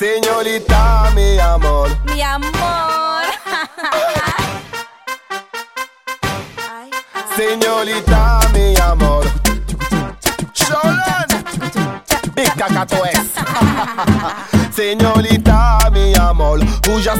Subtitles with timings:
[0.00, 1.90] Señorita, mi amor.
[2.06, 3.20] Mi amor.
[7.36, 9.26] Señorita, mi amor.
[12.34, 12.50] Big.
[14.74, 16.60] Señorita, mi amor.
[16.86, 17.16] Rouge à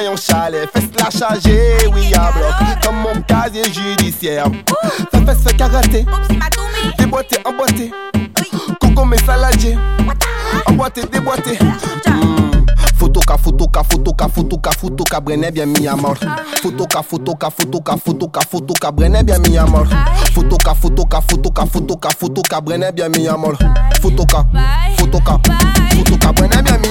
[0.00, 0.70] et en chalet.
[0.72, 2.54] Fesse la chargée, oui, à bloc.
[2.84, 4.46] Comme mon casier judiciaire.
[5.12, 6.06] Ça fait se karaté.
[6.96, 7.90] Déboîté, emboîté.
[8.80, 9.76] Coco, mais saladier.
[10.94, 11.58] déboîté, déboîté.
[12.08, 12.66] Mm.
[12.96, 16.16] Futoka, futoka, futoka, futoka, futoka, Brené bien mis à mort.
[16.62, 19.86] Futoka, futoka, futoka, futoka, futoka, Brené bien mis à mort.
[20.34, 23.58] Futoka, futoka, futoka, futoka, futoka, Brené bien mis à mort.
[24.00, 24.44] Futoka,
[24.98, 25.38] futoka,
[25.90, 26.89] futoka, Brené bien mis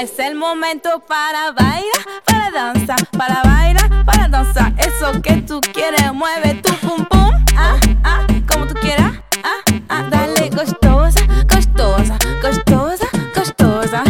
[0.00, 4.72] Es el momento para bailar, para danzar, para bailar, para danzar.
[4.78, 7.30] Eso que tú quieres, mueve tu pum pum.
[7.54, 9.12] Ah, ah, como tú quieras.
[9.44, 14.02] Ah, ah, dale costosa, costosa, costosa, costosa.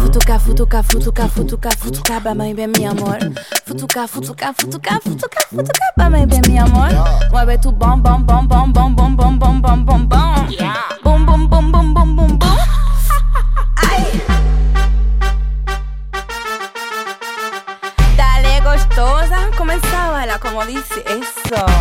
[0.00, 3.20] Futuca, futuca, futuca, futuca, futuca, bama y ven mi amor.
[3.64, 6.90] Futuca, futuca, futuca, futuca, futuca, bama y mi amor.
[7.30, 8.99] Mueve tu bom, bom, bom, bom, bom.
[19.00, 21.79] Gostosa, comenzaba la como dice eso.